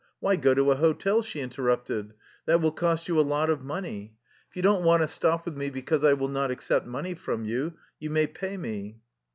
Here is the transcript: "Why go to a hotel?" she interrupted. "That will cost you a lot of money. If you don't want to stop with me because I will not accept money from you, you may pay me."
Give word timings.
"Why 0.19 0.35
go 0.35 0.55
to 0.55 0.71
a 0.71 0.77
hotel?" 0.77 1.21
she 1.21 1.41
interrupted. 1.41 2.15
"That 2.47 2.59
will 2.59 2.71
cost 2.71 3.07
you 3.07 3.19
a 3.19 3.21
lot 3.21 3.51
of 3.51 3.63
money. 3.63 4.15
If 4.49 4.55
you 4.55 4.63
don't 4.63 4.83
want 4.83 5.03
to 5.03 5.07
stop 5.07 5.45
with 5.45 5.55
me 5.55 5.69
because 5.69 6.03
I 6.03 6.13
will 6.13 6.27
not 6.27 6.49
accept 6.49 6.87
money 6.87 7.13
from 7.13 7.45
you, 7.45 7.75
you 7.99 8.09
may 8.09 8.25
pay 8.25 8.57
me." 8.57 8.97